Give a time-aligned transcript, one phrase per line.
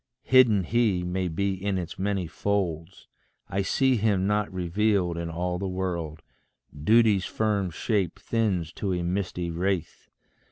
[0.23, 3.07] Hidden He may be in its many folds
[3.47, 6.23] I see him not revealed in all the world
[6.75, 10.09] Duty's firm shape thins to a misty wraith.